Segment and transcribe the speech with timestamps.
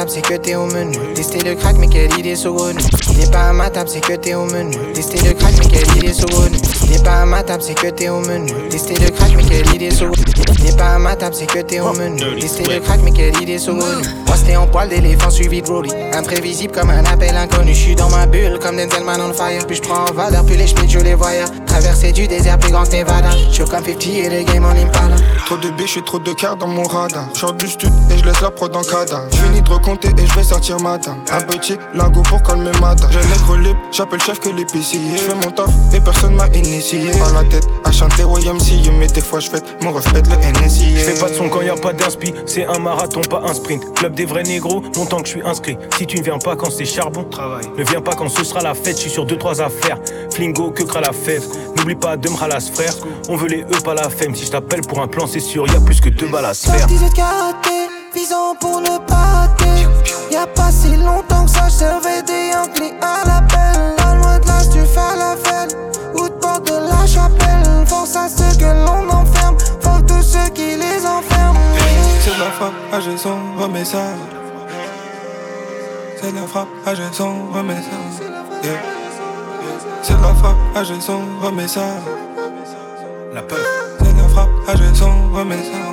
[0.00, 0.96] table, c'est que t'es au menu.
[1.14, 2.80] Tester le crack, mais quelle idée saugrenue.
[3.10, 4.74] Il n'est pas à ma table, c'est que t'es au menu.
[4.94, 6.56] Tester le crack, mais quelle idée saugrenue.
[6.84, 8.50] Il n'est pas à ma table, c'est que t'es au menu.
[8.70, 10.39] Tester le crack, mais quelle idée saugrenue.
[10.62, 12.20] N'est pas à ma table, c'est que t'es au menu.
[12.38, 14.04] Tester le crack, mais quelle idée saugrenue.
[14.26, 15.90] Moi, c'était en poil d'éléphant suivi de Rolly.
[16.12, 17.74] Imprévisible comme un appel inconnu.
[17.74, 19.66] Je suis dans ma bulle comme Denzel Man on fire.
[19.66, 21.44] Puis je prends en valeur, puis les schmitts, je les voyais.
[21.66, 23.30] Traverser du désert plus grand que Nevada.
[23.52, 25.16] Je comme 50 et les game en impala.
[25.46, 27.28] Trop de biches et trop de cartes dans mon radar.
[27.34, 29.26] J'sors du stud et je laisse la prod en cadavre.
[29.32, 31.16] J'finis de recompter et je vais sortir matin.
[31.32, 33.08] Un petit lago pour calmer matin.
[33.10, 35.00] J'ai nègre libre, j'appelle chef que l'épicier.
[35.16, 37.10] J'fais mon taf et personne m'a initié.
[37.12, 40.96] Pas la tête à chanter YMCA, mais des fois j'fête mon reflet le NSI.
[40.96, 43.94] J'fais pas de son quand y a pas d'inspi, c'est un marathon, pas un sprint.
[43.94, 45.76] Club des vrais négros, longtemps que je suis inscrit.
[45.96, 47.64] Si tu ne viens pas quand c'est charbon, travail.
[47.76, 49.98] Ne viens pas quand ce sera la fête, je suis sur 2-3 affaires.
[50.32, 51.44] Flingo, que cra la fève.
[51.76, 52.94] N'oublie pas de me frère.
[53.28, 54.34] On veut les E, pas la femme.
[54.34, 56.54] Si je t'appelle pour un plan, c'est sûr, y a plus que deux balles à
[56.54, 56.86] se faire.
[56.86, 59.86] 18 karaté, visant pour ne pas rater.
[60.30, 63.20] Y'a pas si longtemps que ça, servais des Yankees à.
[63.60, 63.99] La loi
[72.52, 74.02] frappe, à son remets ça.
[76.20, 78.70] C'est de la frappe, à son remets ça.
[80.02, 81.80] C'est de la frappe, à son remets ça.
[83.34, 83.58] La peur.
[83.98, 85.90] C'est la frappe, à son remets ça.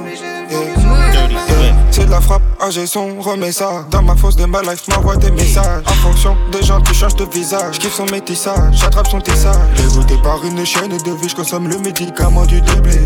[1.91, 3.85] C'est de la frappe, AG son, remets ça.
[3.89, 5.83] Dans ma fosse de ma life, m'envoie des messages.
[5.87, 7.79] En fonction des gens qui changent de visage.
[7.79, 9.55] Kiffe son métissage, j'attrape son tissage.
[9.75, 12.99] Dégoûté par une chaîne de vie, j'consomme le médicament du déblé.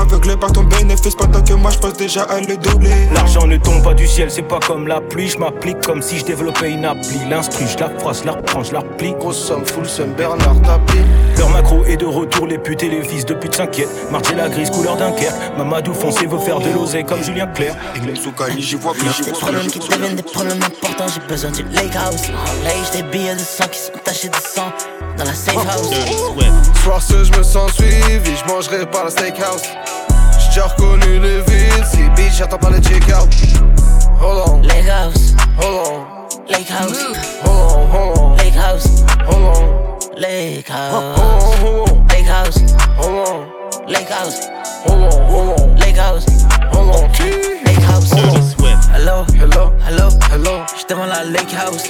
[0.00, 3.08] Aveuglé par ton bénéfice pendant que moi j'pense déjà à le doubler.
[3.14, 5.28] L'argent ne tombe pas du ciel, c'est pas comme la pluie.
[5.28, 7.18] Je m'applique comme si je développais une appli.
[7.28, 9.12] L'instru, je la froisse, la reprends, je la replie.
[9.18, 10.98] Grosse somme, full somme, Bernard tapis.
[11.36, 14.10] Leur macro est de retour, les putes et les fils de pute s'inquiètent.
[14.10, 15.34] Marcher la grise, couleur Dunkerque.
[15.56, 17.76] Mamadou foncé veut faire de l'oseille comme Julien Clerc.
[18.14, 21.26] Sous Cali, j'y vois plus, j'y Des vois problèmes qui deviennent des problèmes importants, j'ai
[21.28, 22.28] besoin du lake house.
[22.64, 24.72] Lège des billets de sang qui sont tachés de sang
[25.16, 25.90] dans la safe house.
[26.82, 29.62] Soir je me sens suivi, je mangerai par la steakhouse.
[30.52, 33.28] J'ai reconnu les villes, si bitch j'attends pas le check-out.
[34.20, 36.98] Hold on, Lake house, hold on, lake house,
[37.44, 41.18] hold on, hold on, lake house, hold on, lake house,
[41.60, 42.58] hold on, lake house,
[42.98, 43.46] hold on,
[43.86, 44.48] lake house,
[44.84, 46.26] hold on, hold on, lake house,
[46.72, 47.08] hold on.
[47.64, 48.12] lake house.
[48.92, 51.84] Hello, Hello, hello, hello, j'suis devant la lake house.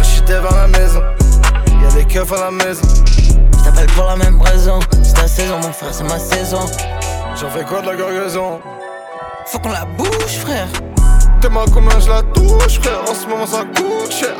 [0.00, 1.02] je suis devant la maison.
[1.82, 2.82] Y'a des keufs à la maison.
[3.60, 4.80] J't'appelle pour la même raison.
[5.02, 6.64] C'est ta saison, mon frère, c'est ma saison.
[7.40, 8.60] J'en fais quoi de la gargaison?
[9.46, 10.66] Faut qu'on la bouge, frère.
[11.40, 13.00] T'es-moi combien je la touche, frère.
[13.08, 14.34] En ce moment ça coûte cher.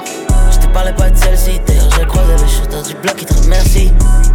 [0.51, 3.93] J'te parlais pas de celle-ci, d'ailleurs j'ai croisé le shooter du bloc qui te remercie.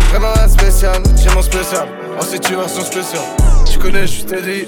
[0.09, 1.89] Vraiment la spéciale, j'ai mon spécial.
[2.19, 3.21] Ensuite tu version spéciale.
[3.71, 4.67] Tu connais, je suis steady.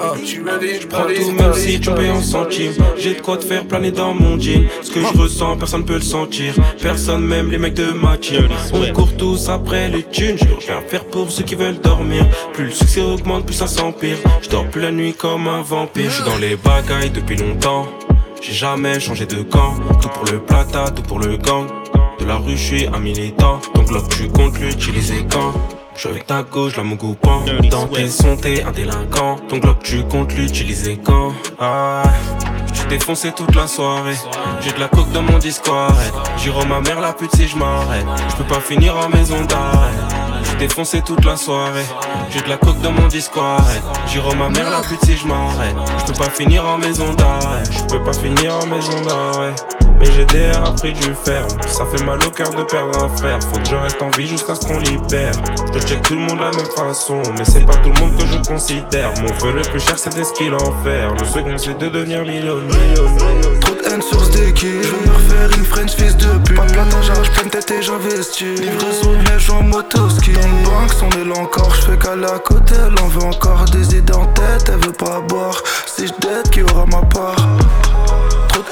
[0.00, 2.72] Ah, tu ready, Prends tout même si tu payes en centimes.
[2.96, 4.66] J'ai de quoi te faire planer dans mon jean.
[4.82, 6.54] Ce que je ressens personne peut le sentir.
[6.80, 8.48] Personne même les mecs de ma team.
[8.72, 10.36] On court tous après les thunes.
[10.38, 12.26] Je dois rien faire pour ceux qui veulent dormir.
[12.52, 14.16] Plus le succès augmente plus ça s'empire.
[14.42, 16.10] Je dors plus la nuit comme un vampire.
[16.10, 17.86] Je suis dans les bagailles depuis longtemps.
[18.40, 19.74] J'ai jamais changé de camp.
[20.00, 21.66] Tout pour le plata, tout pour le gang.
[22.18, 23.60] De la rue je suis un militant.
[23.74, 25.52] Donc là tu comptes l'utiliser quand?
[26.02, 28.36] Je avec ta gauche, la mougoupan Dans tes sons,
[28.66, 29.36] un délinquant.
[29.48, 31.32] Ton globe, tu comptes l'utiliser quand?
[31.60, 32.02] Ah,
[32.72, 34.16] je défoncé toute la soirée.
[34.60, 35.94] J'ai de la coke dans mon discord
[36.38, 38.06] J'irai ma mère la pute si je m'arrête.
[38.30, 39.92] Je peux pas finir en maison d'arrêt.
[40.58, 41.84] Défoncé toute la soirée.
[42.30, 43.62] J'ai de la coke dans mon discord
[44.06, 45.76] J'irai ma mère la pute si je m'arrête.
[46.00, 47.62] Je peux pas finir en maison d'arrêt.
[47.70, 49.54] Je peux pas finir en maison d'arrêt
[50.02, 53.08] mais j'ai DR a pris du ferme Ça fait mal au cœur de perdre un
[53.16, 55.32] frère Faut que je reste en vie jusqu'à ce qu'on libère
[55.72, 58.16] Je check tout le monde de la même façon Mais c'est pas tout le monde
[58.18, 61.56] que je considère Mon vœu le plus cher c'est des skills en fer Le second
[61.56, 62.94] c'est de devenir millionnaire
[63.60, 64.82] Trop de haine source d'équipe.
[64.82, 66.56] Je veux me refaire une French fils de pute.
[66.56, 68.60] Pas de platage, j'arrache pleine tête et j'investis.
[68.60, 70.32] Livraison de neige en motoski.
[70.32, 71.74] Dans le banque, son est là encore.
[71.74, 74.68] Je fais qu'aller à côté, elle en veut encore des idées en tête.
[74.68, 75.62] Elle veut pas boire.
[75.86, 77.36] Si je dette, qui aura ma part?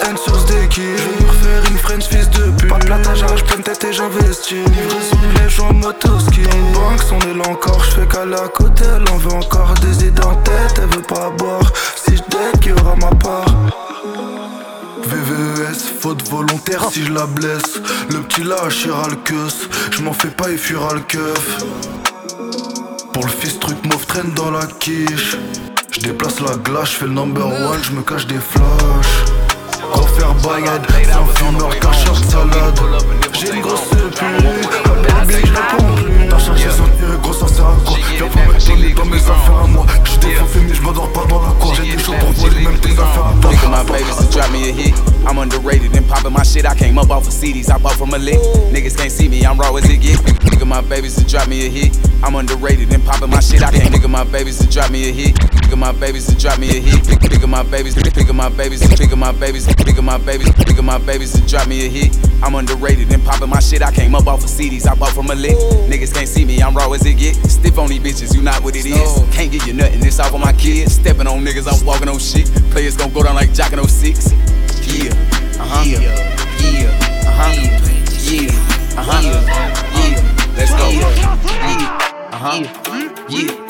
[0.02, 0.82] Haine source d'équipe.
[0.96, 2.68] Je me refaire une French fils de pute.
[2.68, 4.58] Pas de platage, j'arrache pleine tête et j'investis.
[4.58, 6.42] Livraison de neige en motoski.
[6.74, 7.84] Banque, son là encore.
[7.84, 10.80] Je fais qu'aller à côté, elle en veut encore des idées en tête.
[10.82, 11.72] Elle veut pas boire.
[11.96, 13.46] Si je qui aura ma part?
[15.02, 17.80] VVS, faute volontaire si je la blesse.
[18.10, 19.68] Le petit lâche ira le queus.
[19.90, 21.64] Je m'en fais pas, il fuira le keuf.
[23.12, 25.36] Pour le fils, truc mauve traîne dans la quiche.
[25.92, 29.39] Je déplace la glace, je fais le number one, je me cache des flashs.
[30.20, 32.80] Refaire baguette, sans fumeur, cacheur de salade.
[33.32, 34.20] J'ai une grosse pute,
[35.30, 36.10] baby, je réponds.
[36.28, 39.60] T'as cherché sans tirer, gros, ça sert à quoi Viens pas me dans mes affaires
[39.64, 39.86] à moi.
[40.04, 41.74] Je défonce mais je m'endors pas dans la cour.
[41.74, 43.50] J'ai des choses pour voler, même tes affaires à toi.
[43.50, 44.94] At my baby, it's a hit.
[45.26, 46.66] I'm underrated and popping my shit.
[46.66, 48.40] I came up off of CDs, I bought from a lick.
[48.72, 50.18] Niggas can't see me, I'm raw as it get.
[50.18, 51.96] Nigga, my babies to drop me a hit.
[52.22, 53.62] I'm underrated and popping my shit.
[53.62, 53.94] I can't.
[53.94, 55.34] Nigga, my babies to drop me a hit.
[55.36, 57.04] Nigga, my babies to drop me a hit.
[57.04, 61.32] Nigga, my babies, nigga, my babies, nigga, my babies, nigga, my babies, nigga, my babies
[61.32, 62.16] to drop me a hit.
[62.42, 63.82] I'm underrated and popping my shit.
[63.82, 65.56] I came up off of CDs, I bought from a lick.
[65.90, 67.34] Niggas can't see me, I'm raw as it get.
[67.50, 69.34] Stiff on these bitches, you not what it is.
[69.34, 70.94] Can't get you nothing, this off of my kids.
[70.94, 72.46] Stepping on niggas, I'm walking on shit.
[72.70, 74.32] Players gon' go down like Jock and 06.
[74.86, 75.12] Yeah,
[75.60, 75.84] uh huh.
[75.84, 76.88] Yeah, yeah,
[77.26, 77.52] uh huh.
[78.24, 78.48] Yeah,
[78.96, 79.20] uh huh.
[79.98, 80.88] Yeah, let's go.
[80.88, 83.26] Yeah, uh huh.
[83.28, 83.69] Yeah.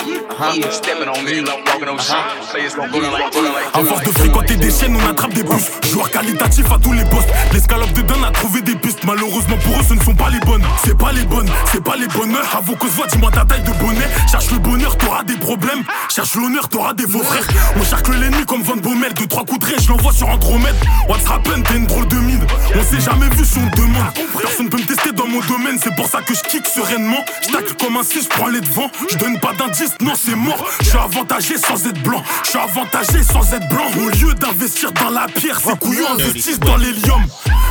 [3.74, 5.64] À force de fréquenter des chaînes, on attrape des bus.
[5.90, 7.28] Joueur qualitatif à tous les postes.
[7.52, 9.04] L'escalope de Don a trouvé des pistes.
[9.04, 10.62] Malheureusement pour eux, ce ne sont pas les bonnes.
[10.84, 12.46] C'est pas les bonnes, c'est pas les bonheurs.
[12.56, 14.08] Avant que ce soit, dis-moi ta taille de bonnet.
[14.30, 15.82] Cherche le bonheur, t'auras des problèmes.
[16.08, 17.46] Cherche l'honneur, t'auras des faux frères.
[17.76, 19.12] On cherche l'ennemi comme Van Bommel.
[19.14, 20.74] Deux, trois coups de je l'envoie sur Andromède.
[21.08, 22.46] What's happen, t'es une drôle de mine.
[22.74, 24.12] On s'est jamais vu si on demande.
[24.40, 25.78] Personne peut me tester dans mon domaine.
[25.82, 27.24] C'est pour ça que je kick sereinement.
[27.42, 28.90] Je comme un 6, je prends les devants.
[29.10, 30.66] Je donne pas d'indice, non, c'est mort.
[30.80, 32.22] Je suis avantagé sans être blanc.
[32.44, 33.86] Je suis avantagé sans être blanc.
[33.98, 37.22] Au lieu d'investir dans la pierre, ces couillons investissent dans l'hélium.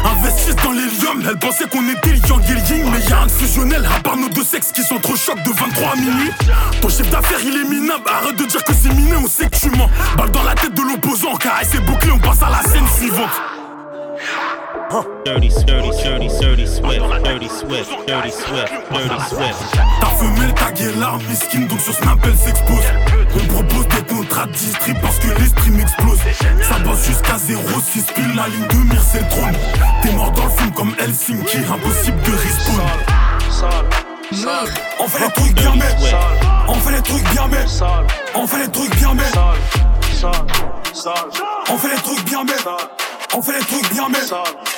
[0.06, 1.24] Investissent dans l'hélium.
[1.28, 3.88] Elle pensait qu'on était Yang et Ying, mais y'a un fusionnel.
[3.96, 6.32] À part nos deux sexes qui sont trop chocs de 23 à minuit.
[6.82, 8.04] Ton chef d'affaires il est minable.
[8.08, 9.90] Arrête de dire que c'est miné, on sait que tu mens.
[10.18, 11.36] Balle dans la tête de l'opposant.
[11.36, 13.30] Car c'est bouclé, on passe à la scène suivante.
[14.90, 19.74] Dirty, dirty, dirty, dirty swift, dirty swift, dirty swift, dirty swift.
[20.02, 22.86] Ta femelle taguée l'arme, miskin, donc sur Snap elle s'expose.
[23.36, 26.18] On propose des contrats de parce que l'esprit m'explose.
[26.64, 29.56] Ça bosse jusqu'à 0,6 pile la ligne de mire, c'est le trône.
[30.02, 32.82] T'es mort dans le film comme Helsinki, impossible de respawn.
[35.00, 36.18] On fait les trucs bien mais
[36.68, 37.66] On fait les trucs bien mais
[38.34, 39.24] On fait les trucs bien mais
[41.70, 42.54] On fait les trucs bien mais
[43.36, 44.69] On fait les trucs bien mais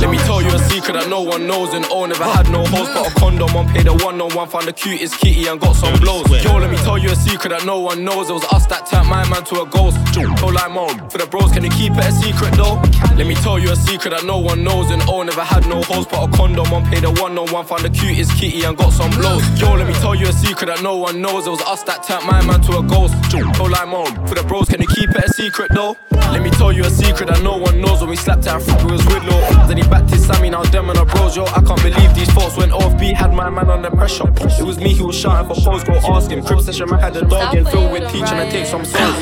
[0.00, 2.64] Let me tell you a secret that no one knows and oh never had no
[2.64, 5.60] hoes But a condom on paid a one on one Found the cutest kitty and
[5.60, 6.24] got some blows.
[6.44, 8.86] Yo let me tell you a secret that no one knows It was us that
[8.86, 9.98] turned my man to a ghost.
[10.14, 12.80] Go like mode for the bros can you keep it a secret though?
[13.16, 15.82] Let me tell you a secret that no one knows and oh never had no
[15.82, 18.76] hoes But a condom on paid a one on one Found the cutest kitty and
[18.76, 19.44] got some blows.
[19.60, 22.02] Yo let me tell you a secret that no one knows It was us that
[22.04, 23.14] turned my man to a ghost.
[23.58, 25.96] Go like mode for the bros can you keep it a secret though?
[26.32, 28.86] Let me tell you a secret that no one knows when we slapped out Africa
[28.86, 29.68] was with Lord.
[29.68, 31.36] Then he backed his Sammy, now them and our bros.
[31.36, 33.14] Yo, I can't believe these thoughts went off beat.
[33.14, 34.28] Had my man under pressure.
[34.58, 36.44] It was me who was shouting for pose, go ask him.
[36.44, 39.14] Crib session, man had a dog in filled with teach and I take some souls.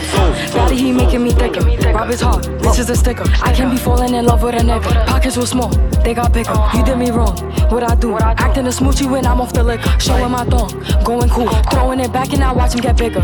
[0.54, 1.60] Daddy, he making me thicker.
[1.92, 3.24] Rob is hard, this is a sticker.
[3.42, 5.06] I can't be falling in love with a nigga.
[5.06, 5.70] Pockets were small,
[6.04, 6.54] they got bigger.
[6.74, 7.36] You did me wrong,
[7.70, 8.16] what I do?
[8.18, 9.98] Acting a smoochie when I'm off the liquor.
[9.98, 10.70] Showing my thong,
[11.04, 11.48] going cool.
[11.70, 13.20] Throwing it back and I watch him get bigger.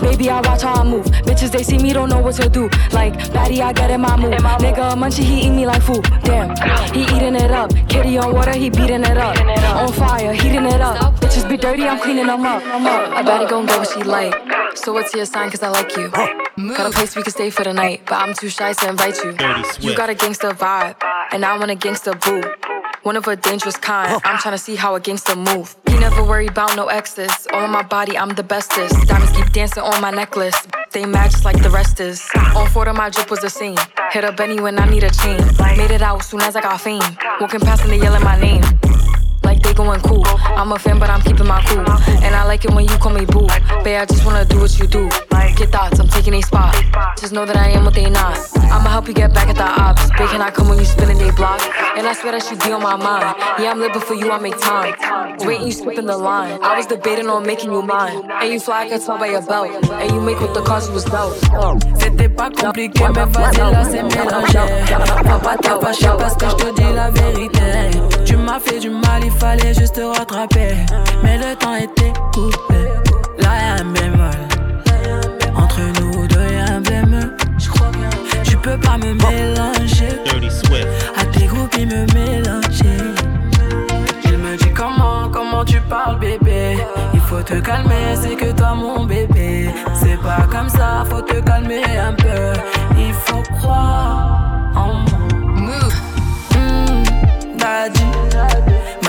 [0.00, 1.06] Baby, I watch how I move.
[1.26, 2.68] Bitches, they see me, don't know what to do.
[2.92, 4.34] Like, Daddy, I get in my mood.
[4.34, 6.04] Nigga, munchie, he eat me like food.
[6.22, 6.48] Damn,
[6.94, 7.70] he eating it up.
[7.88, 9.36] Kitty on water, he beating it up.
[9.82, 11.14] On fire, heating it up.
[11.20, 12.62] Bitches be dirty, I'm cleaning them up.
[12.64, 14.34] I better go and get what she like.
[14.76, 15.50] So what's your sign?
[15.50, 16.08] Cause I like you.
[16.10, 19.16] Got a place we can stay for the night, but I'm too shy to invite
[19.24, 19.32] you.
[19.80, 20.96] You got a gangster vibe,
[21.32, 22.42] and I want a gangster boo.
[23.06, 24.12] One of a dangerous kind.
[24.12, 24.20] Oh.
[24.24, 25.76] I'm trying to see how a gangster move.
[25.86, 27.30] He never worry about no exes.
[27.52, 29.06] All on my body, I'm the bestest.
[29.06, 30.56] Diamonds keep dancing on my necklace.
[30.90, 32.28] They match like the rest is.
[32.56, 33.78] On four of my drip was the same.
[34.10, 35.38] Hit up Benny when I need a chain.
[35.76, 37.16] Made it out soon as I got fame.
[37.40, 38.64] Walking past and they yelling my name
[39.76, 40.24] going cool.
[40.56, 41.86] I'm a fan, but I'm keeping my cool.
[42.24, 43.46] And I like it when you call me boo.
[43.84, 45.08] Babe, I just wanna do what you do.
[45.56, 46.74] Get thoughts, I'm taking a spot.
[47.18, 48.36] Just know that I am what they not.
[48.70, 50.06] I'ma help you get back at the ops.
[50.18, 51.62] Big can I come when you spinning they block?
[51.96, 53.34] And I swear that should be on my mind.
[53.58, 54.94] Yeah, I'm living for you, I make time.
[55.40, 56.58] Wait, you skipping the line.
[56.62, 58.30] I was debating on making you mine.
[58.30, 59.70] And you fly, I can tell by your belt.
[59.90, 61.36] And you make what the cause was dealt.
[61.98, 63.26] C'était pas compliqué, mais
[66.18, 67.90] parce que je te dis la vérité.
[68.26, 70.76] Tu m'as fait du mal, il fallait juste te rattraper.
[71.22, 72.80] Mais le temps était coupé.
[73.38, 74.30] Là y'a un bémol.
[75.56, 77.36] Entre nous deux y'a un bémol.
[78.44, 80.20] Tu peux pas me mélanger.
[81.16, 83.14] À tes groupes, il me mélanger.
[84.24, 86.78] Il me dit comment, comment tu parles, bébé?
[87.14, 89.70] Il faut te calmer, c'est que toi, mon bébé.
[89.94, 92.52] C'est pas comme ça, faut te calmer un peu.
[92.98, 95.78] Il faut croire en moi.
[96.54, 98.04] Mmh, daddy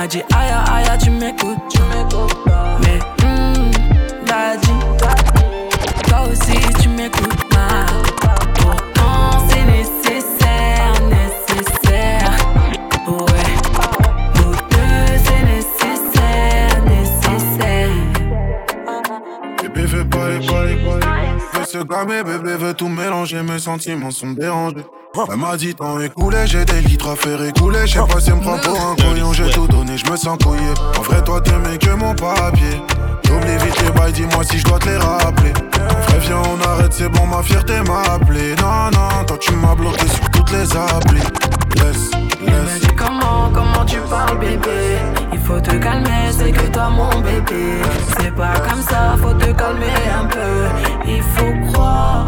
[0.07, 2.37] m'a dit aïe aïe tu m'écoutes, tu m'écoutes
[2.81, 3.71] Mais hum,
[4.25, 4.71] daddy,
[6.07, 7.85] toi aussi tu m'écoutes pas.
[8.55, 12.37] Pourtant c'est nécessaire, nécessaire.
[13.07, 13.53] Ouais,
[14.35, 17.89] nous deux c'est nécessaire, nécessaire.
[19.61, 20.77] Bébé fais pas les bails,
[21.51, 24.85] fais ce blâmer, bébé veut tout mélanger, mes sentiments sont dérangés.
[25.29, 27.87] Elle m'a dit tant écoulé, j'ai des litres à faire écouler.
[27.87, 30.15] Je sais pas si elle me prend pour un couillon, j'ai tout donné, je me
[30.15, 30.69] sens couillé.
[30.97, 32.81] En vrai, toi t'aimais que mon papier.
[33.25, 35.53] J'oublie vite les bails, dis-moi si je dois te les rappeler.
[35.79, 38.55] En vrai, viens, on arrête, c'est bon, ma fierté m'a appelé.
[38.61, 41.19] Non, non, toi tu m'as bloqué sur toutes les applis.
[41.75, 42.11] Laisse,
[42.41, 42.81] laisse.
[42.81, 44.97] dis comment, comment tu parles, bébé?
[45.33, 47.81] Il faut te calmer, c'est que toi, mon bébé.
[48.19, 51.07] C'est pas comme ça, faut te calmer un peu.
[51.07, 52.25] Il faut croire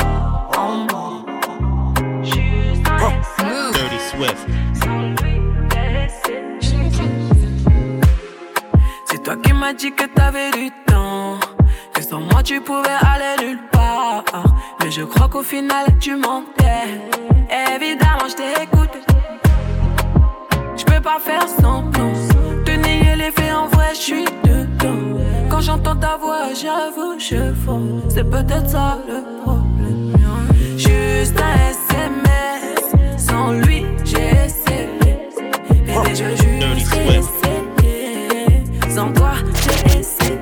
[9.05, 11.39] C'est toi qui m'as dit que t'avais du temps.
[11.93, 14.25] Que sans moi tu pouvais aller nulle part.
[14.81, 16.99] Mais je crois qu'au final tu mentais.
[17.75, 18.99] Évidemment, je t'ai écouté.
[20.75, 22.11] Je peux pas faire semblant.
[22.65, 25.17] Te nier les faits en vrai, je suis dedans.
[25.49, 28.01] Quand j'entends ta voix, j'avoue, je fonds.
[28.09, 30.13] C'est peut-être ça le problème.
[30.77, 31.78] Juste un
[36.09, 38.63] Bébé, je juste essayé.
[38.89, 40.39] Sans toi, j'ai essayé.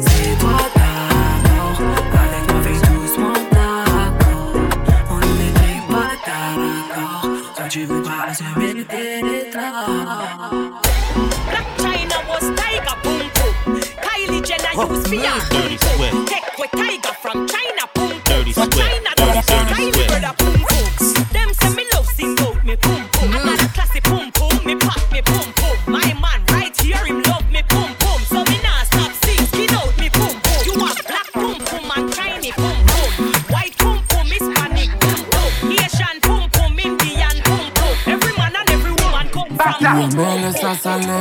[0.00, 1.78] C'est toi d'abord.
[2.12, 4.54] Avec moi, fais doucement d'accord.
[5.10, 7.24] On n'était pas d'accord.
[7.56, 10.50] Toi, tu veux pas assumer le territoire.
[11.48, 13.80] Black China was Tiger Boom Boom.
[14.02, 16.28] Kylie Jenner used Swift.
[16.28, 17.01] Take with Tiger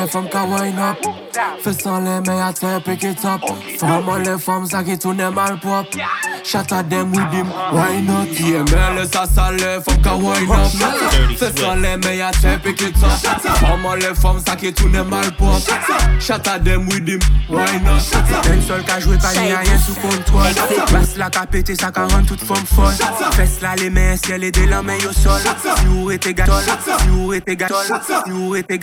[0.02, 0.98] les femmes qui wine up.
[1.60, 3.42] Fais sans les mains à terre, pick it up.
[3.80, 5.98] Vraiment les femmes, ça qui tournent mal propre.
[6.44, 8.28] Shatter them with him, why not?
[8.40, 9.52] Yeah, mais le ça ça
[10.16, 10.72] why not?
[11.38, 13.30] C'est ça les meilleurs types qui touchent.
[13.60, 15.60] Comment les femmes ça qui tournent mal pour
[16.20, 17.20] Shatter them with him,
[17.50, 18.02] why not?
[18.52, 20.54] Un seul qui a joué pas rien sous contrôle.
[20.92, 22.94] Basse la capété, ça qu'a rend toute femme folle.
[23.34, 25.42] Fesse là les mains, ciel et des lames au sol?
[25.86, 26.64] You était gâtol,
[27.08, 27.86] you était gâtol,
[28.28, 28.80] you était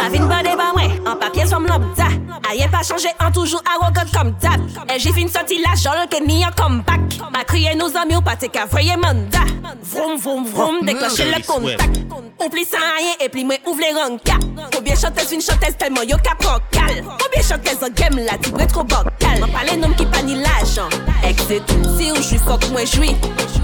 [0.00, 2.08] Avin bade ba mwen, an papye som lop da
[2.48, 6.42] Ayen pa chanje, an toujou arrogant kom dab E jifin soti la jol ke ni
[6.44, 7.18] an comeback.
[7.32, 9.44] Ma kriye nou zami ou pa te ka voye manda
[9.84, 11.92] Vroom vroom vroom, deklanche le kontak
[12.40, 14.38] Ou pli san ayen, e pli mwen ouvre les ranka
[14.72, 18.66] Combien chanteuse fin chanteuse tellement yo ka prokal Combien chanteuse en game la ti bre
[18.72, 20.88] tro bokal Man pale nom ki pa ni l'ajan
[21.24, 23.12] Ex et tout, si ou jwi fok mwen jwi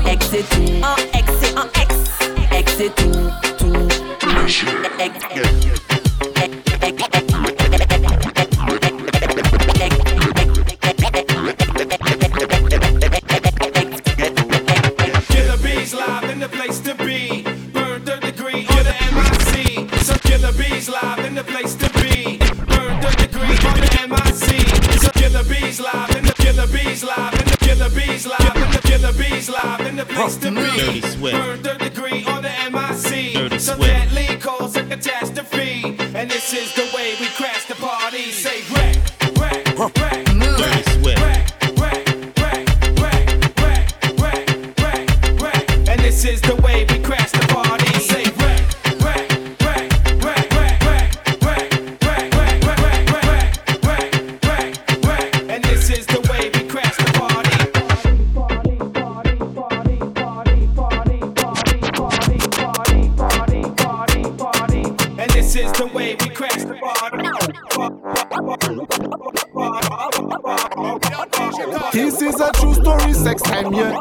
[0.04, 1.99] Ex et tout, en ex et en ex
[2.60, 3.10] Ex et tout,
[3.58, 3.90] tout
[29.48, 31.06] live in the place to Dirty be.
[31.08, 31.36] Swift.
[31.36, 33.34] Burn third degree on the MIC.
[33.34, 33.90] Dirty so Swift.
[71.92, 73.98] This is a true story, sex time, yeah.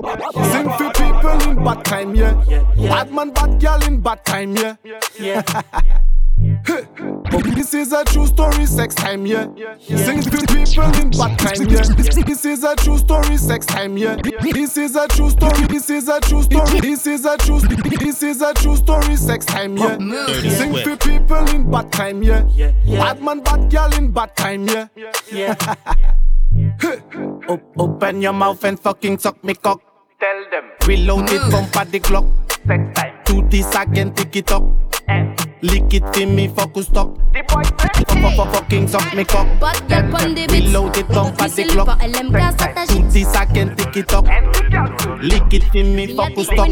[0.51, 2.33] Sing for people in bad time, yeah.
[2.75, 4.75] Bad man, bad girl in bad time, yeah.
[7.55, 9.47] This is a true story, sex time, yeah.
[9.79, 11.83] Sing for people in bad time, yeah.
[12.23, 14.15] This is a true story, sex time, yeah.
[14.41, 18.23] This is a true story, this is a true story, this is a true, this
[18.23, 19.97] is a true story, sex time, yeah.
[20.57, 22.43] Sing for people in bad time, yeah.
[22.85, 25.55] Bad man, bad girl in bad time, yeah.
[27.49, 29.81] Op open your mouth and fucking suck me cock.
[30.19, 30.69] Tell them.
[30.85, 31.73] Reloaded mm.
[31.73, 32.25] from the clock.
[32.67, 33.15] Sex time.
[33.25, 34.61] Two this again, tick it up.
[35.63, 37.17] Lick it in me, focus talk.
[37.33, 39.47] The boy fuck fuck fucking suck me cock.
[39.59, 40.67] But the pon the bitch.
[40.67, 41.99] Reload it from the clock.
[42.87, 44.25] Two this again, tick it up.
[45.19, 46.69] Lick it in me, focus talk.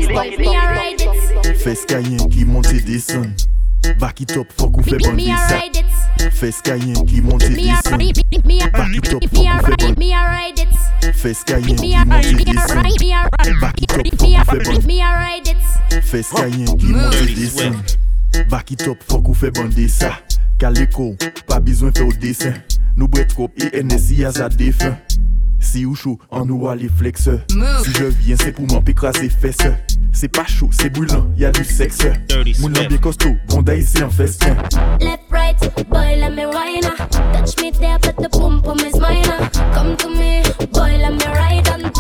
[1.57, 3.34] Face Cayenne qui monte et descend.
[3.96, 6.34] Back it up, fok ou fè Me bandi a sa ride it.
[6.36, 8.46] Fè skayen ki monte Me a desan ride it.
[8.46, 10.65] Me a Back it up, me a fok ou fè ride bandi me a ride
[10.65, 11.13] it.
[11.22, 13.96] Fè skayen Me ki monte ride me a desan ride me a ride Back it
[13.96, 16.01] up, me fok ou fè bandi me a ride it.
[16.12, 17.79] Fè skayen ki monte desan
[18.51, 20.12] Back it up, fok ou fè bandi sa
[20.60, 21.13] Kaleko,
[21.48, 22.60] pa bizwen fè ou desen
[22.98, 24.98] Nou bret kop e NSI a za defen
[25.67, 27.27] Si ou chou, an nou wale flex.
[27.83, 29.57] Si je viens, c'est pour m'empécraser fesses
[30.13, 32.07] C'est pas chaud, c'est brûlant, y a du sexe.
[32.62, 34.55] Moun nan bien costaud, bonda ici en festin.
[35.01, 35.59] Left, right,
[35.89, 36.95] boy, let me uh.
[37.33, 39.24] Touch me there, but the boom boom is mine.
[39.75, 41.91] Come to me, boy, let me ride on.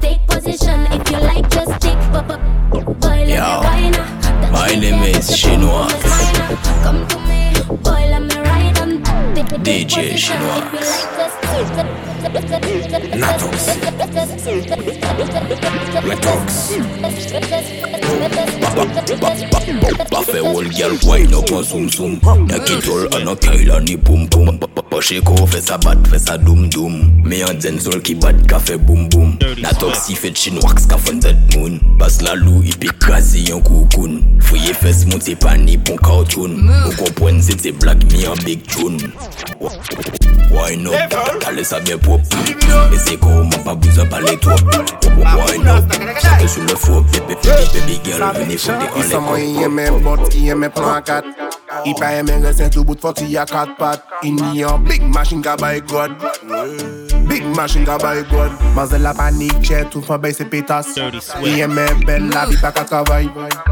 [0.00, 2.40] Take position, if you like, just take bu- bu-
[2.94, 3.92] Boy, let Yo, me.
[3.92, 5.86] Touch my me name is Chinois.
[6.82, 7.52] Come to me,
[7.84, 9.02] boy, let me ride on.
[9.34, 10.62] Take- take DJ Chinois.
[12.24, 13.38] If you like,
[18.94, 19.41] just take
[20.12, 24.58] Pafe wol gyal wind up an soum soum Nakitol an an kaila ni poum poum
[24.90, 28.36] Poche ko fe sa bat fe sa doum doum Me an zen sol ki bat
[28.44, 32.20] ka fe boum boum Na tok si fet chin waks ka fon zet moun Bas
[32.26, 36.92] la lou ipi kazi yon koukoun Fouye fes moun se pan ni pon koutoun Ou
[37.00, 39.00] kompwen se te blag mi an big choun
[40.52, 42.20] Wind up, kale sa bien pop
[42.92, 44.60] E se ko man pa bouzan pale trop
[45.16, 47.08] Wind up, chate sou le fop
[47.72, 51.24] Baby girl veni fote an le kop bot ki eme plan kat
[51.88, 55.42] I pa eme resen tou bout fok si ya kat pat Indi yon big machine
[55.42, 56.10] ka bay god.
[57.32, 58.52] Big machine ga bay god.
[58.74, 60.90] Mazel la panik che, tou fan bay se petas
[61.40, 63.30] Iye men bel la bi bak a travay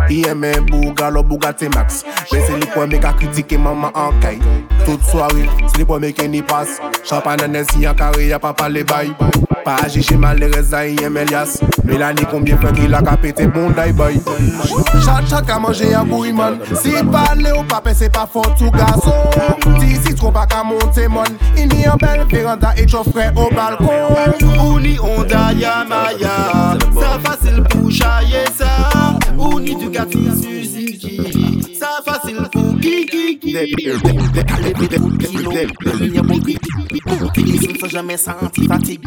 [0.08, 2.02] Iye men bouga lo bouga te max.
[2.32, 4.38] Ben se li pou mek a kritike mama ankay
[4.86, 8.54] Tout swari, se li pou mek eni pas Chapan ane si an kare ya pa
[8.56, 9.12] pale bay
[9.64, 13.44] Pa aji jema le reza iye men lias Melani konbyen fwen ki la ka pete
[13.52, 14.16] bon day bay
[15.04, 16.60] Chak chak a manje ya bouy man.
[16.80, 21.08] Si pale ou pape se pa fon tou gason Ti si tron pa ka monte
[21.12, 21.28] mon
[21.60, 27.62] Ini an bel veranda e chofre o au balcon Ou ni Honda Yamaya Ça facile
[27.70, 33.38] pour chayer ça Ou ni Ducati Suzuki Ça facile pour Kiki
[37.36, 39.04] Ils ne sont jamais sentis fatigue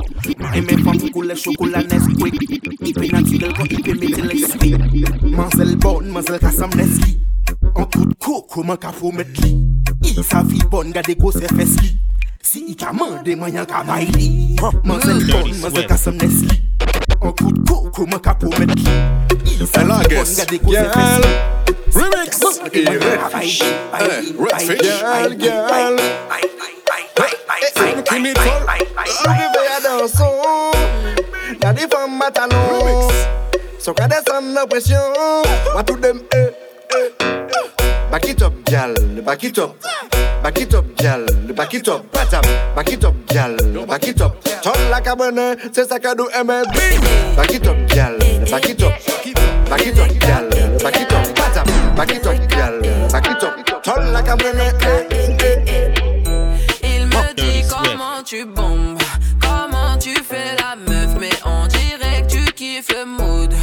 [0.56, 2.62] Et mes femmes coulent chocolat Nesquik.
[2.86, 4.75] Ipé naturel quand ipé météleski
[5.23, 7.19] Manzel bonne, manzel kassam neski.
[7.75, 9.53] An tout koko man ka pou met li.
[10.03, 11.93] I sa fi bon gade ko se fes li
[12.54, 14.54] Si i ka mande, man yan ka bay li
[14.86, 16.62] Mansel bonne, mansel kassam Nesquik
[17.20, 18.84] En coup de coco, man ka faut mettre li
[19.42, 21.34] I sa vie bonne, gade gros se fes li
[21.98, 23.58] Remix.
[24.84, 25.98] Girl, girl tol
[29.26, 30.34] Arrive à danson
[31.60, 33.08] Y'a des femmes à talons
[33.80, 35.02] Sont qu'à descendre la pression.
[35.74, 36.50] Moi tout dem eh
[36.94, 37.42] eh
[38.13, 38.93] Back it up, gal,
[39.26, 39.76] back it up.
[40.43, 42.43] Back it up, gal, back it up Patam,
[42.76, 44.39] back it up, gal, back it up.
[44.62, 46.78] Tol la cabane, c'est ça qu'a do MLB
[47.36, 48.19] Back it up, gal,
[48.52, 48.93] back it up.
[49.67, 50.47] Back it up, gal,
[50.78, 53.82] back it up Patam, back it up, gal, back it up.
[53.82, 54.62] Tol la cabane,
[56.84, 58.99] Il me dit comment tu bombes,
[59.41, 63.62] comment tu fais la meuf, mais on dirait que tu kiffes le mood.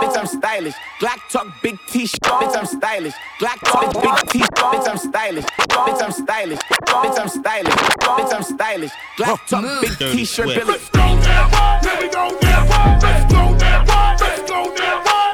[0.00, 0.74] bitch, I'm stylish.
[1.00, 3.14] Black talk, big t-shirt, bitch, I'm stylish.
[3.40, 5.44] Black talk, big t-shirt, bitch, I'm stylish.
[5.44, 6.58] Bitch, I'm stylish.
[6.58, 7.74] Bitch, I'm stylish.
[7.74, 8.92] Bitch, I'm stylish.
[9.16, 10.64] Black talk, big t-shirt, Billy.
[10.64, 15.27] Let's go now, here we go now, let's go now, let's go now, here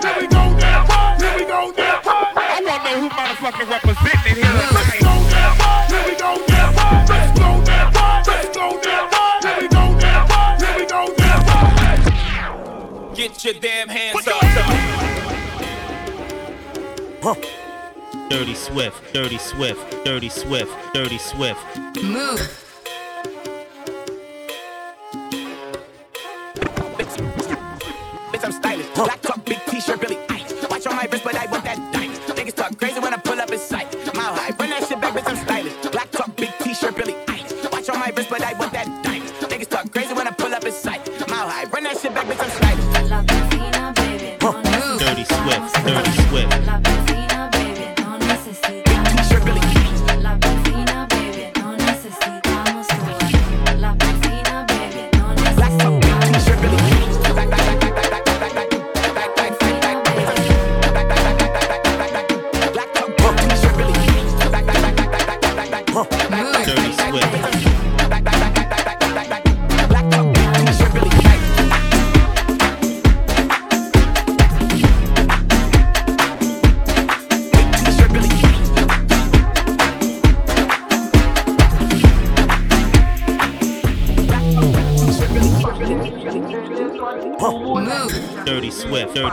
[18.75, 21.61] Swift, Dirty Swift, Dirty Swift, Dirty Swift.
[22.03, 22.74] Move.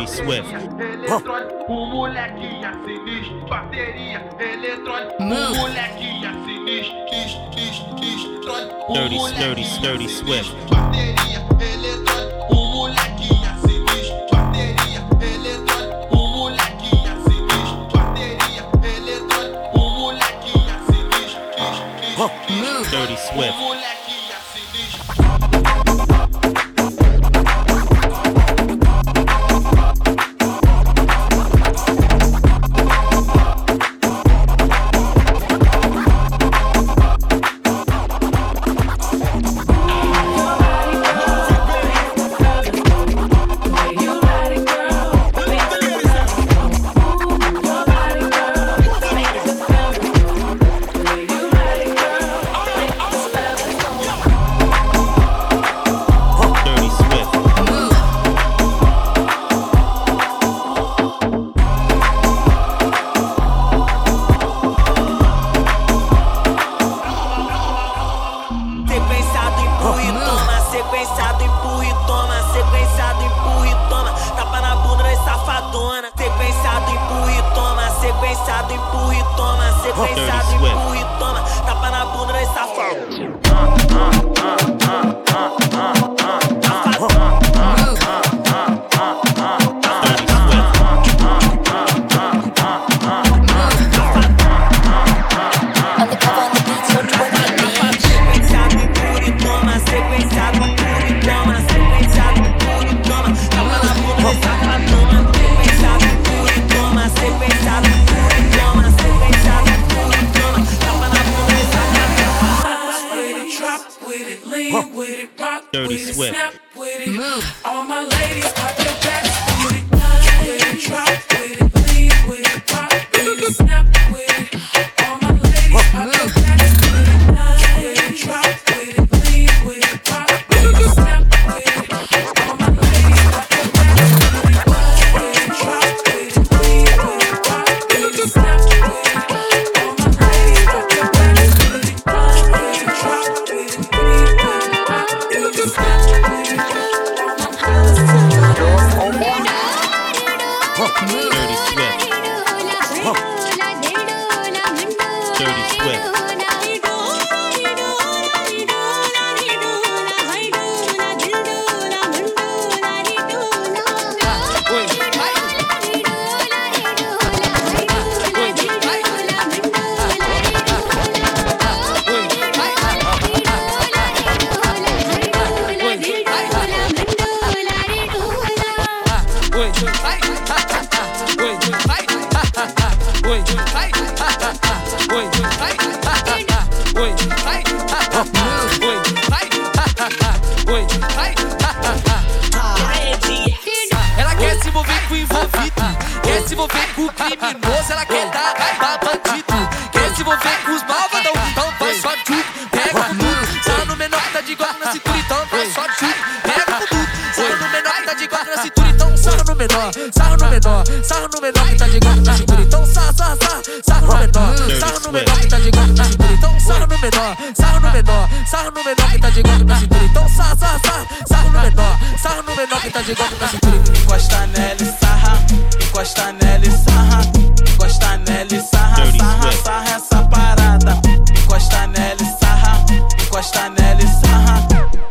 [0.01, 0.49] Dirty Swift.
[1.67, 4.19] O molequinha sinistro, bateria.
[5.19, 7.01] O molequinha sinistro,
[8.93, 10.55] Dirty, dirty, dirty Swift.
[22.91, 24.10] Dirty Swift.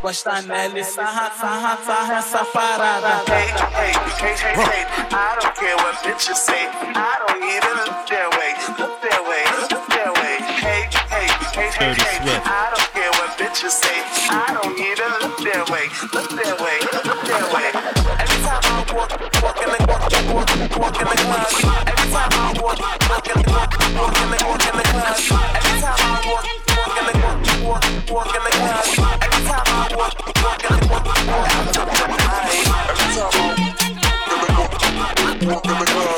[0.01, 3.23] Encosta nela e sarra, sarra, sarra essa parada.
[3.29, 6.69] Hey, hey, hey, hey, hey, I don't care what bitches say.
[6.97, 8.57] I don't even look their way.
[8.81, 10.41] Look their way, look their way.
[10.57, 12.41] Hey, hey, hey, hey, hey.
[12.49, 14.01] I don't care what bitches say.
[14.33, 15.85] I don't even look their way.
[16.17, 17.69] Look their way, look their way.
[18.25, 19.13] Every time I walk,
[19.45, 20.49] walk in the walk, walk,
[20.81, 21.45] walk in the club.
[21.93, 23.69] Every time I walk, walk in the walk,
[24.01, 25.13] walk in the walk in the club.
[25.61, 27.37] Every time I walk, walk in the walk,
[27.69, 29.00] walk, walk in the club.
[30.43, 30.63] Walk,
[35.65, 36.10] walk in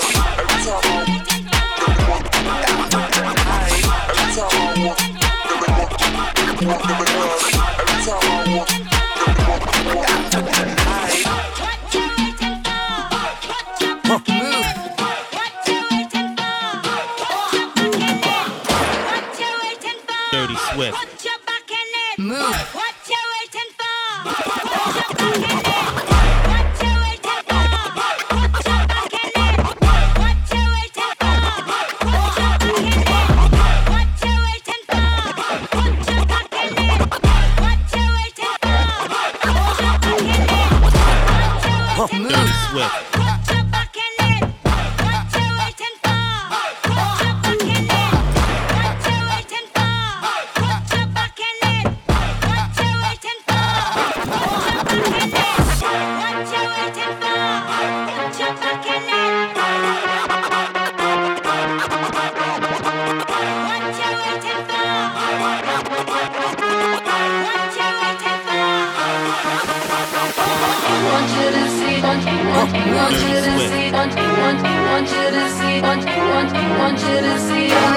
[71.22, 75.44] Want you to see, want want want you to see, want want want you to
[75.54, 77.94] see, want want want you to see, want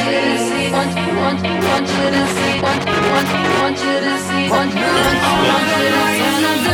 [0.00, 3.28] you to see, want want want you to see, want want
[3.60, 5.28] want you to see, want want want you to see.
[5.28, 6.71] Turn up the lights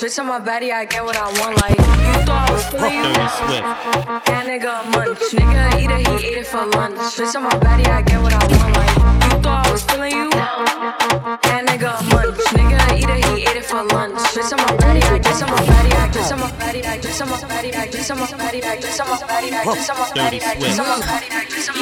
[0.00, 1.60] Bitch on my body, I get what I want.
[1.60, 3.12] Like you thought I was feeling you.
[3.12, 5.20] That nigga munch.
[5.28, 6.96] Nigga eat it, he ate it for lunch.
[7.20, 8.72] Bitch on my body, I get what I want.
[8.80, 10.30] Like you thought I was feeling you.
[10.32, 12.40] That nigga munch.
[12.56, 14.16] Nigga eat it, he ate it for lunch.
[14.32, 16.96] Bitch on my body, I just on my body, I just on my body, I
[16.96, 18.80] just on my body, I just on my body, I just on my body, I
[18.80, 21.79] just on my body, I just on my body, I just on my body, I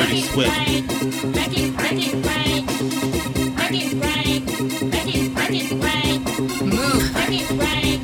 [0.00, 0.36] it
[7.56, 8.00] rain.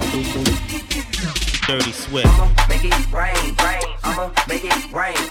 [1.66, 2.26] Dirty Swift.
[2.68, 3.82] Make it rain, rain.
[4.02, 5.29] I'ma make it rain.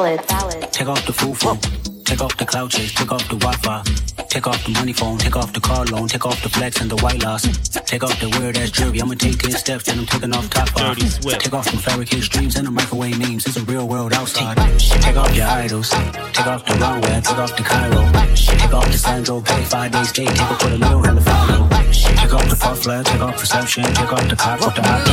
[0.00, 0.72] Ballad.
[0.72, 1.79] Take off the foo foo.
[2.10, 2.92] Take off the cloud chase.
[2.92, 3.82] Take off the Wi Fi.
[4.28, 5.16] Take off the money phone.
[5.16, 6.08] Take off the car loan.
[6.08, 7.42] Take off the flex and the white loss.
[7.86, 9.00] Take off the weird ass jewelry.
[9.00, 10.98] I'ma take 10 steps and I'm taking off top off.
[10.98, 13.46] Take off them fabricated streams and the microwave memes.
[13.46, 14.56] It's a real world outside.
[14.78, 15.90] Take off your idols.
[16.34, 17.20] Take off the runway.
[17.22, 18.02] Take off the Cairo.
[18.34, 19.40] Take off the Sandro.
[19.40, 20.28] Pay five days straight.
[20.28, 21.68] Take off for the little and the follow.
[21.70, 23.04] Take off the far flag.
[23.06, 23.84] Take off perception.
[23.84, 25.06] Take off the cop with the hot.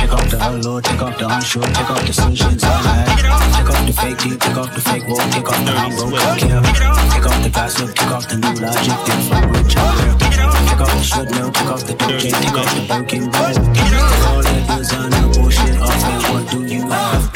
[0.00, 0.80] Take off the allure.
[0.80, 1.62] Take off the unsure.
[1.62, 2.62] Take off the solutions.
[2.62, 4.40] Take off the fake deep.
[4.40, 5.20] Take off the fake wall.
[5.28, 6.21] Take off the humble.
[6.22, 7.94] Take off the gossip.
[7.94, 8.94] Take off the new logic.
[9.06, 10.20] Take off the child.
[10.20, 11.50] Take off the should know.
[11.50, 12.30] Take off the doje.
[12.30, 13.58] Take off the broken bread.
[13.58, 17.30] All that designer bullshit off and what do you have?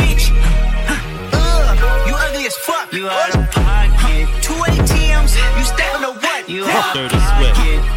[2.06, 2.92] you ugly as fuck.
[2.92, 4.28] You out of pocket.
[4.42, 5.34] Two ATMs.
[5.58, 6.48] You stepping to what?
[6.48, 7.95] You out of Dirty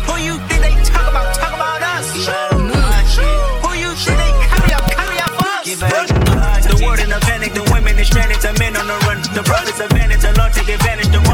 [9.39, 11.07] The brother's advantage, I love take advantage.
[11.15, 11.28] The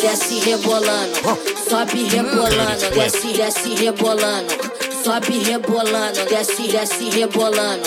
[0.00, 1.12] Desce rebolando,
[1.68, 4.48] sobe rebolando, desce, desce rebolando,
[5.04, 7.84] sobe rebolando, desce, desce rebolando,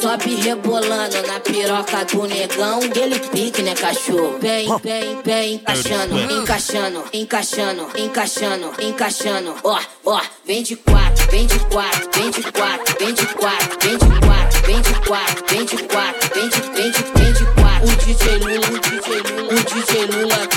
[0.00, 2.80] sobe rebolando na piroca do negão.
[2.82, 4.38] Ele pique, né, cachorro?
[4.40, 9.54] Vem, vem, vem, encaixando, encaixando, encaixando, encaixando, encaixando.
[9.62, 13.98] Ó, ó, vem de quatro, vem de quatro, vem de quatro, vem de quatro, vem
[13.98, 17.62] de quatro, vem de quatro, vem de quatro, vem de, vem de, vem de quatro.
[17.82, 20.51] O DJ Lula, o DJ Lula, o DJ Lula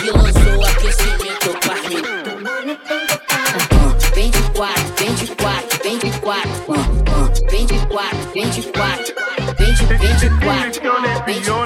[8.35, 11.65] 24, 24, 24, 24,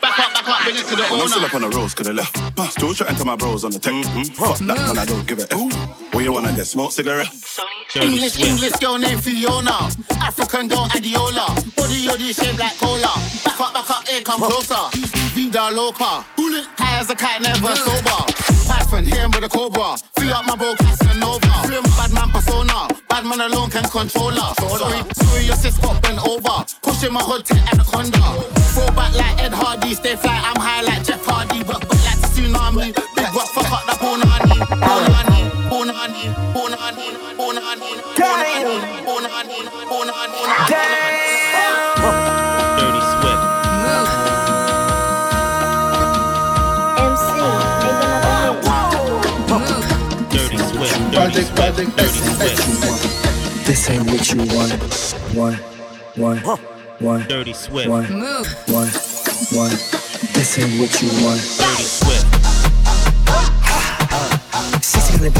[0.00, 1.22] Back up, back up, bring to the owner.
[1.22, 2.36] I'm still up on the rolls, could have left.
[2.70, 3.94] Still chatting to my bros on the tech.
[3.94, 6.14] mmm Fuck that man, I don't give a F.
[6.14, 6.66] What you wanna get?
[6.68, 7.26] Smoke cigarette?
[7.96, 9.90] English, English girl named Fiona.
[10.22, 11.50] African girl Adiola.
[11.74, 13.10] Body, body shaped like cola.
[13.54, 14.90] Up, back up, here, come closer.
[15.30, 16.26] Vida loca.
[16.74, 18.26] High as a cat, never sober.
[18.66, 19.94] Python, hit him with a cobra.
[20.18, 21.70] Free up my bro, Casanova.
[21.70, 22.90] Him, bad man persona.
[23.08, 24.50] Bad man alone can control her.
[24.58, 26.66] So sorry, sorry, your sis got bent over.
[26.82, 28.42] Pushing my hood to anaconda.
[28.74, 31.62] Throw back like Ed Hardy, stay fly, I'm high like Jeff Hardy.
[31.62, 32.90] But, but like tsunami.
[33.14, 34.66] Big rock, fuck up the Bonani.
[34.82, 35.40] Bonani,
[35.70, 36.26] Bonani,
[36.58, 37.06] Bonani,
[37.38, 41.33] Bonani, Bonani, Bonani, Bonani, Dirty
[51.14, 51.54] Swift.
[51.54, 52.38] Dirty Swift.
[52.38, 53.66] Dirty Swift.
[53.66, 54.72] This ain't what you want.
[55.36, 55.54] One,
[56.16, 56.38] one,
[56.98, 57.28] one.
[57.28, 57.88] Dirty Swift.
[57.88, 58.88] One, one,
[59.54, 59.70] one.
[60.34, 61.40] This ain't what you want.
[61.56, 62.26] Dirty Swift.
[64.82, 65.32] Sissy lip.
[65.36, 65.38] I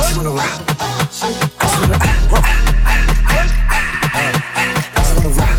[0.00, 0.60] just wanna rock.
[0.80, 0.96] I
[1.60, 1.98] just wanna.
[1.98, 2.04] I
[4.96, 5.58] just wanna rock.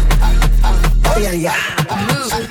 [1.05, 1.53] Oh yeah, yeah.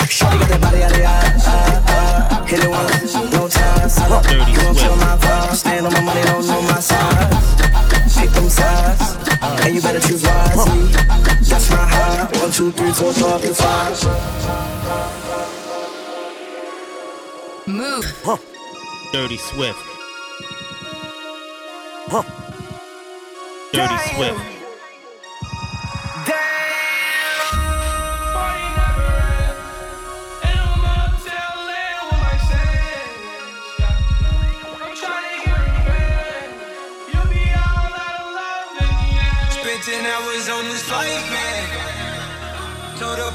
[0.07, 2.47] Shorty got that body, yada yada.
[2.47, 4.23] Hit it once, no time.
[4.23, 5.08] Dirty You won't kill my
[12.79, 14.05] One, two, three, four, five, and five.
[17.67, 18.05] Move.
[18.23, 18.37] Huh.
[19.13, 19.79] Dirty Swift.
[22.09, 22.23] Huh.
[23.73, 24.58] Dirty Swift.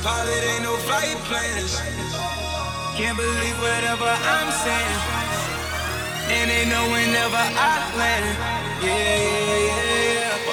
[0.04, 1.80] Pilot ain't no flight plans.
[2.98, 5.00] Can't believe whatever I'm saying.
[6.28, 8.38] And they know whenever I land.
[8.84, 9.84] Yeah, yeah, yeah,
[10.14, 10.44] yeah.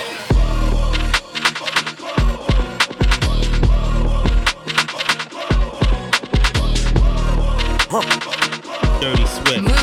[9.01, 9.80] Dirty Swift.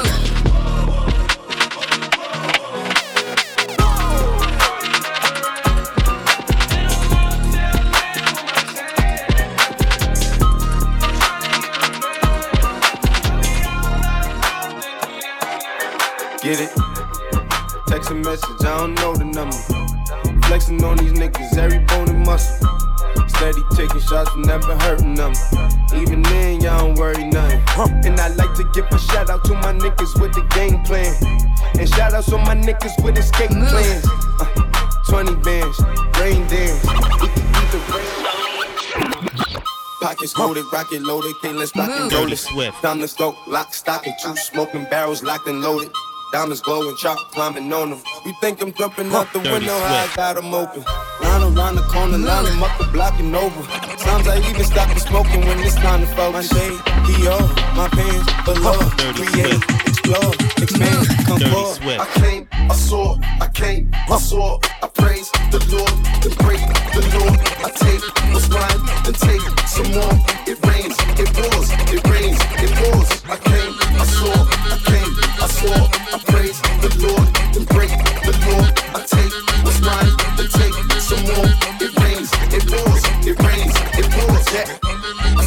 [29.61, 31.13] My niggas with the game plan.
[31.79, 34.05] And shout outs to my niggas with escape plans.
[34.39, 34.45] Uh,
[35.09, 35.79] 20 bands,
[36.19, 36.83] rain dance.
[37.21, 38.27] We can beat the rain.
[40.01, 42.37] Pockets loaded, rocket loaded, can't rock and roll it.
[42.37, 42.81] Swift.
[42.81, 45.91] Time to smoke, lock, stock, and two smoking barrels locked and loaded.
[46.33, 48.01] Diamonds glowing, chop climbing on them.
[48.25, 49.73] You think I'm jumping out the window?
[49.73, 50.83] I got 'em open.
[51.21, 53.63] Line around the corner, line 'em up the block and over.
[53.97, 56.51] Sometimes I even stop the smoking when it's time to focus.
[56.51, 57.43] My shade, Dior,
[57.75, 58.77] my pants below.
[59.15, 61.99] Create, explore, expand, come forward.
[62.01, 66.61] I came, I saw, I came, I saw, I praise the Lord, then break
[66.95, 67.39] the Lord.
[67.67, 68.03] I take
[68.33, 70.15] what's mine, then take some more.
[70.45, 73.09] It rains, it pours, it rains, it pours.
[73.33, 74.35] I came, I saw,
[74.75, 75.69] I came, I saw,
[76.13, 77.93] I praise the Lord, then break
[78.25, 78.73] the Lord.
[78.97, 81.49] I take what's mine, then take some more.
[81.77, 84.45] It rains, it pours, it rains, it pours.
[84.53, 84.65] Yeah.
[85.37, 85.45] I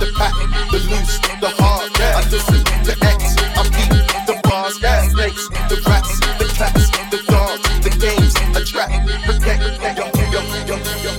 [0.00, 0.32] the pack,
[0.72, 1.92] the loose, the hard.
[2.00, 3.92] I listen to X, I beat
[4.26, 5.08] the bars, yeah.
[5.08, 9.62] snakes, the rats, the cats, the dogs, the games, protect,
[9.92, 11.18] yo, yo, yo, yo, yo,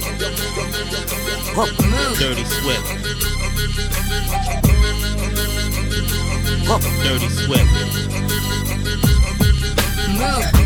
[3.14, 3.29] yo.
[6.78, 7.66] Dirty Swift.
[10.20, 10.59] Dirty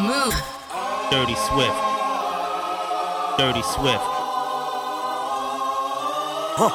[0.00, 0.32] Swift.
[1.10, 1.82] Dirty Swift.
[3.36, 4.10] Dirty Swift.
[6.56, 6.70] Huh.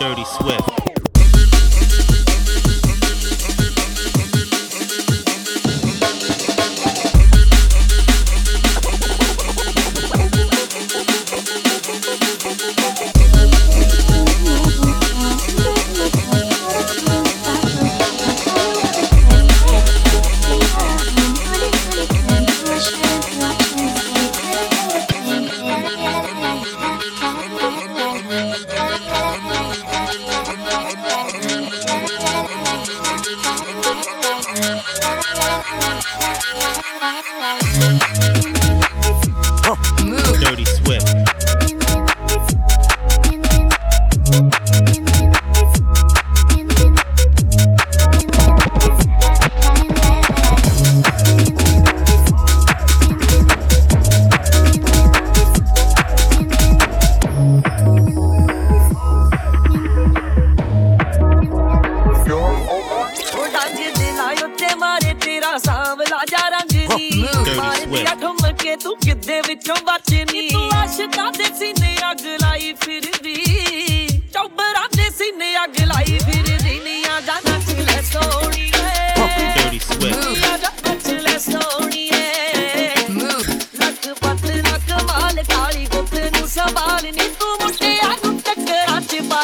[0.00, 0.87] Dirty Swift.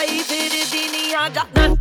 [0.05, 1.15] Why did it be me?
[1.15, 1.74] I got nothing.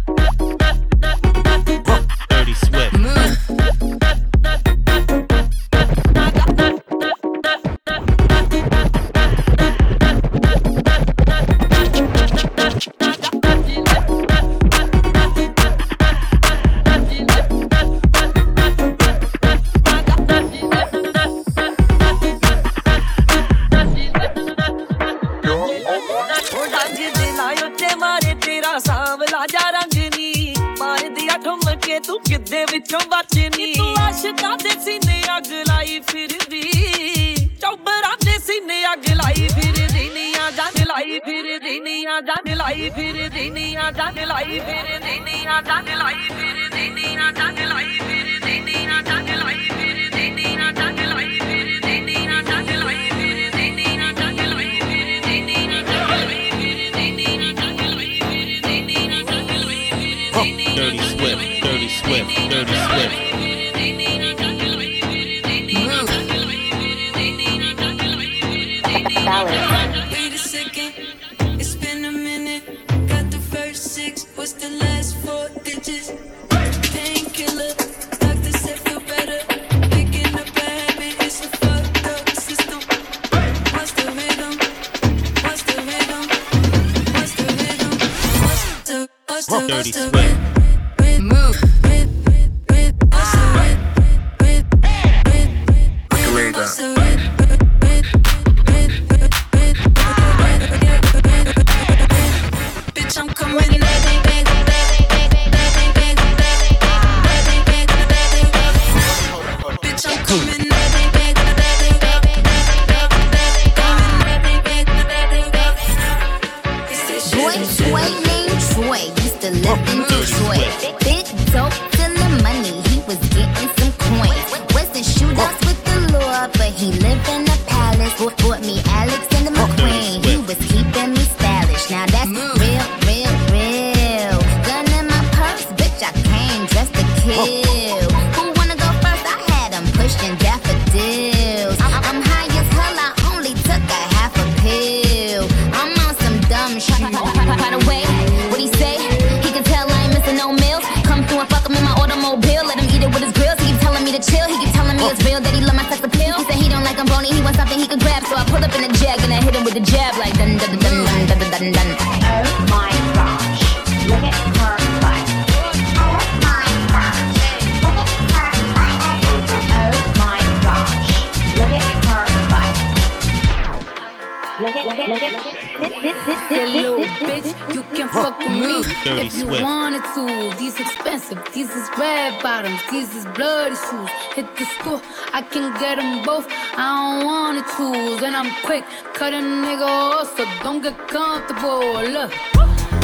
[190.84, 191.80] get comfortable.
[192.12, 192.32] Look,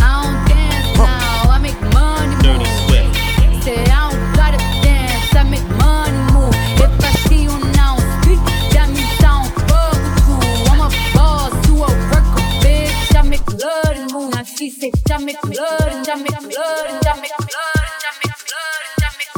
[0.03, 3.63] I don't dance now, I make money move.
[3.63, 6.53] Say I don't gotta dance, I make money move.
[6.75, 8.41] If I see you now speak,
[8.75, 10.35] that means I don't fuck with you.
[10.71, 13.15] I'm a boss to a worker, bitch.
[13.15, 14.33] I make blood and move.
[14.33, 18.03] Now she say, I make blood and I make blood and I make blood and
[18.03, 19.31] I make blood and I make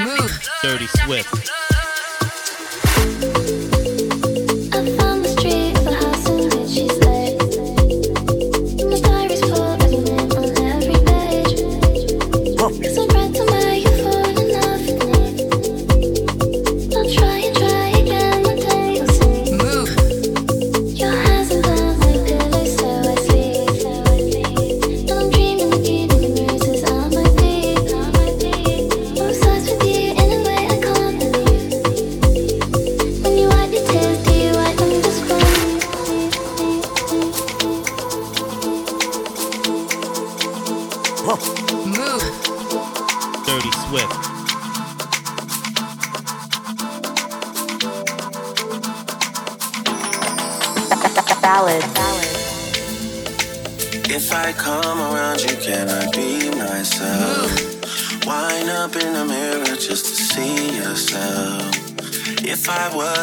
[0.00, 0.30] blood.
[0.62, 1.75] Dirty Swift.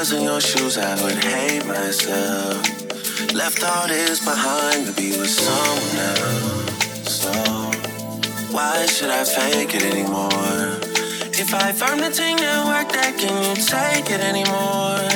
[0.03, 2.59] was in your shoes, I would hate myself.
[3.33, 7.21] Left all this behind to be with someone else.
[7.21, 7.31] So,
[8.51, 10.65] why should I fake it anymore?
[11.43, 15.07] If I found the thing that worked, that can you take it anymore?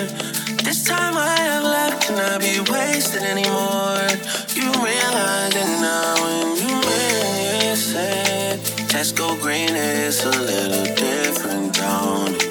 [0.64, 4.08] This time I have left, can I be wasted anymore?
[4.56, 8.60] You realize it now, when you really said,
[8.92, 12.47] Tesco green is a little different, do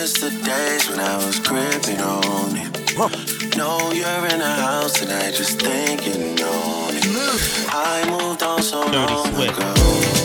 [0.00, 2.90] miss the days when I was gripping on it.
[2.96, 3.10] Huh.
[3.58, 7.04] No, you're in the house and I just thinking on it.
[7.68, 10.19] I moved on so long ago.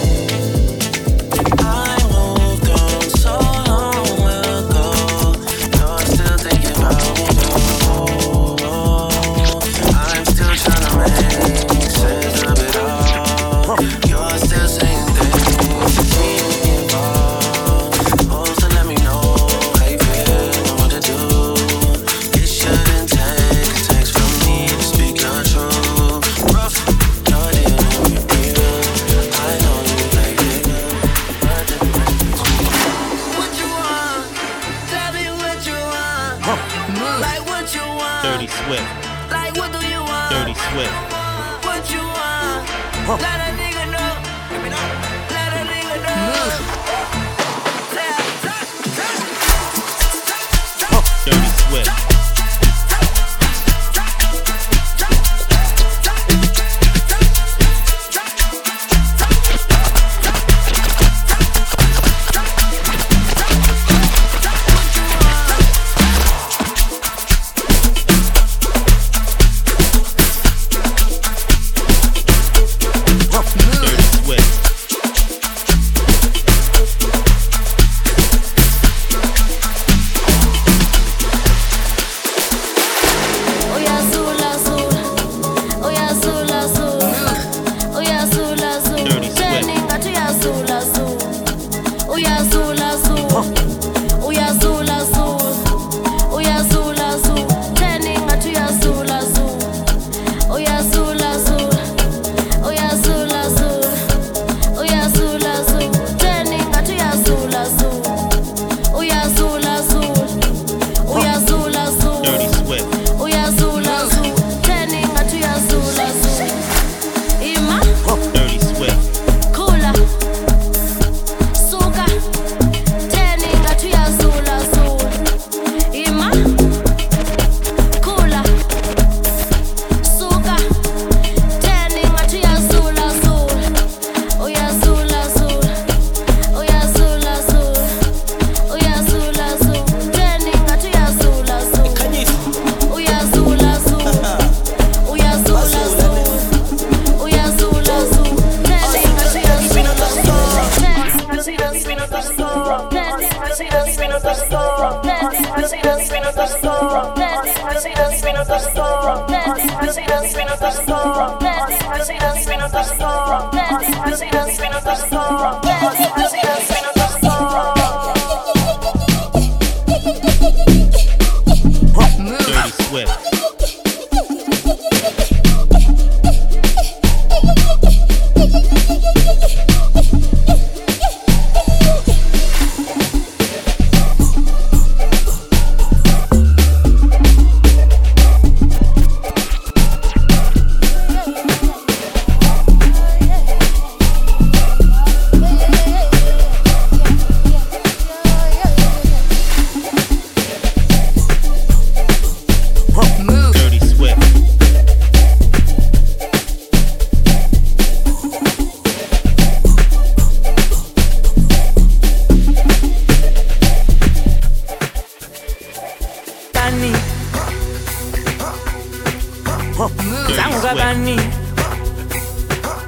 [219.76, 221.20] Zangu ka bani.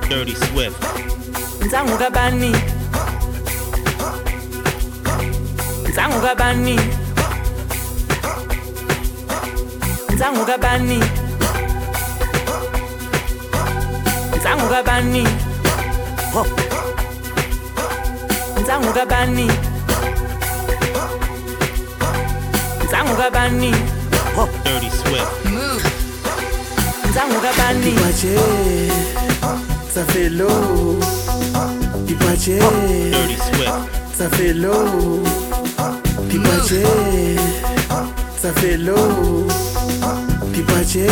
[0.08, 0.80] Dirty Swift.
[1.68, 2.52] Zangu ka bani.
[5.92, 6.76] Zangu ka bani.
[10.16, 11.00] Zangu ka bani.
[14.40, 15.24] Zangu ka bani.
[18.64, 19.48] Zangu ka bani.
[22.92, 23.72] Zangu bani.
[24.64, 25.47] Dirty Swift.
[27.18, 27.82] Zangu ka bani.
[27.82, 28.38] Pipache,
[29.94, 31.00] ça fait l'eau.
[32.06, 33.74] Pipache, Dirty Swift.
[34.18, 35.18] ça fait l'eau.
[36.30, 36.84] Pipache,
[38.42, 39.00] ça fait l'eau.
[40.54, 41.08] Pipache,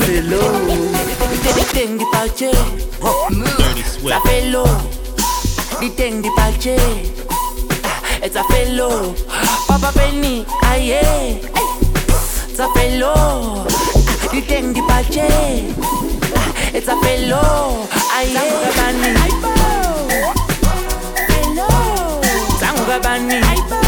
[0.00, 0.38] fait l'eau.
[1.74, 2.38] Ding di pache.
[2.40, 4.16] Dirty Ça Swift.
[4.26, 4.64] fait l'eau.
[5.80, 6.66] Di ding di pache.
[8.22, 9.14] Et ça fait l'eau.
[9.68, 10.94] Papa Penny, aïe.
[12.56, 13.64] Ça fait l'eau.
[14.32, 15.24] Di ding di pache.
[16.74, 17.86] Et ça fait l'eau.
[18.18, 18.36] Aïe.
[22.60, 23.79] Zangu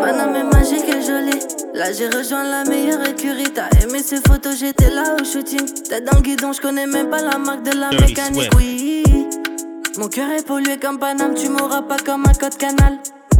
[0.00, 1.40] Paname est magique et jolie.
[1.74, 3.52] Là j'ai rejoint la meilleure écurie.
[3.54, 5.64] T'as aimé ces photos, j'étais là au shooting.
[5.88, 8.50] Tête dans le guidon, je connais même pas la marque de la Dirty mécanique.
[8.56, 9.04] Oui,
[9.96, 12.98] mon cœur est pollué comme Paname, tu m'auras pas comme un code canal.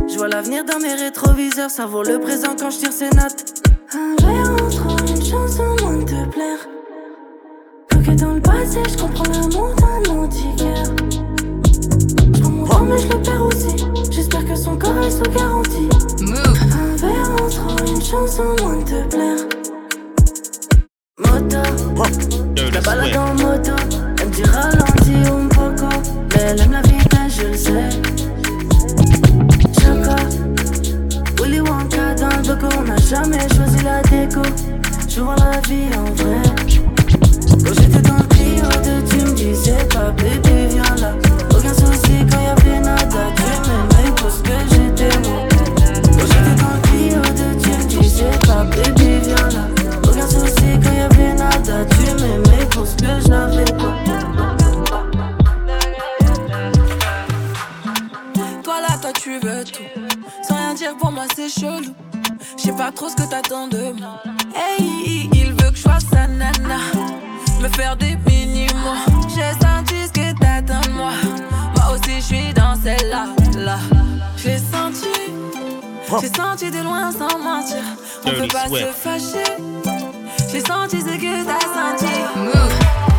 [0.08, 3.62] Je vois l'avenir dans mes rétroviseurs, ça vaut le présent quand je tire ces notes.
[3.94, 6.68] Un verre entre une chanson, loin de te plaire.
[8.64, 10.84] Passé, je comprends l'amour d'un antiquaire.
[12.32, 13.76] Je prends mon temps, mais je le perds aussi.
[14.10, 15.88] J'espère que son corps est sous garantie.
[16.22, 19.36] Un verre entre une chanson, loin de te plaire.
[21.18, 21.62] Moto,
[22.72, 23.72] la balade en moto.
[24.18, 25.88] Elle me dit ralenti un poco.
[26.30, 27.90] Mais elle aime la vitesse, je le sais.
[29.78, 30.16] Choco,
[31.42, 32.68] Willy Wonka dans le doco.
[32.78, 34.40] On n'a jamais choisi la déco.
[35.06, 36.63] Je vois la vie en vrai.
[39.44, 41.14] Tu me disais pas bébé viens là
[41.50, 45.46] Aucun souci quand y'avait nada Tu m'aimais parce que j'étais moi
[46.12, 49.68] Quand j'étais dans le de tu me disais pas bébé viens là
[50.02, 53.94] Aucun souci quand y'avait nada Tu m'aimais parce que je l'avais pas
[58.62, 59.82] Toi là, toi tu veux tout.
[60.48, 61.94] Sans rien dire pour moi, c'est chelou.
[62.56, 64.22] Je sais pas trop ce que t'attends de moi.
[64.54, 66.78] Hey, il veut que je sois sa nana.
[67.60, 69.23] Me faire des mini-mois.
[70.62, 71.10] Moi.
[71.92, 73.26] Aussi, je suis dans celle-là.
[73.58, 73.78] Là.
[74.36, 75.08] Je l'ai senti.
[76.20, 77.82] J'ai senti de loin sans mentir.
[78.24, 79.56] On peut pas se fâcher.
[80.52, 82.12] J'ai senti ce que t'as senti.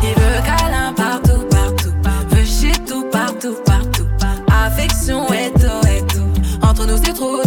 [0.02, 1.92] Il veut câlin partout, partout.
[2.30, 4.06] Veut shit tout, partout, partout.
[4.50, 6.66] Affection et tout, et tout.
[6.66, 7.45] Entre nous, c'est trop.